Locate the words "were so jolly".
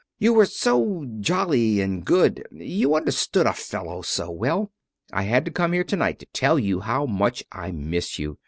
0.33-1.79